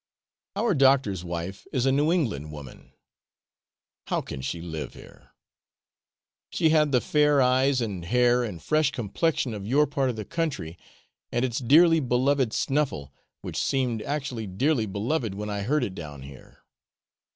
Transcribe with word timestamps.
Our 0.55 0.73
doctor's 0.73 1.23
wife 1.23 1.67
is 1.71 1.85
a 1.85 1.91
New 1.91 2.11
England 2.11 2.51
woman; 2.51 2.93
how 4.07 4.21
can 4.21 4.41
she 4.41 4.59
live 4.59 4.95
here? 4.95 5.29
She 6.49 6.69
had 6.69 6.91
the 6.91 6.99
fair 6.99 7.39
eyes 7.39 7.81
and 7.81 8.03
hair 8.05 8.43
and 8.43 8.59
fresh 8.63 8.89
complexion 8.91 9.53
of 9.53 9.67
your 9.67 9.85
part 9.85 10.09
of 10.09 10.15
the 10.15 10.25
country, 10.25 10.75
and 11.31 11.45
its 11.45 11.59
dearly 11.59 11.99
beloved 11.99 12.51
snuffle, 12.51 13.13
which 13.43 13.57
seemed 13.61 14.01
actually 14.01 14.47
dearly 14.47 14.87
beloved 14.87 15.35
when 15.35 15.51
I 15.51 15.61
heard 15.61 15.83
it 15.83 15.93
down 15.93 16.23
here. 16.23 16.63